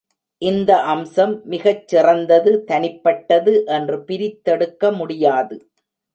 இந்த 0.41 0.71
அம்சம் 0.83 1.35
மிகச் 1.45 1.83
சிறந்தது, 1.87 2.63
தனிப்பட்டது 2.63 3.53
என்று 3.77 3.99
பிரித்தெடுக்க 4.07 4.93
முடியாது. 4.93 5.57